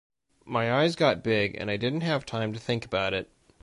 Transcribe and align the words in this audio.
My 0.47 0.73
eyes 0.73 0.95
got 0.95 1.23
big, 1.23 1.55
and 1.59 1.69
I 1.69 1.77
didn't 1.77 2.01
have 2.01 2.25
time 2.25 2.53
to 2.53 2.59
think 2.59 2.85
about 2.85 3.13
it. 3.13 3.29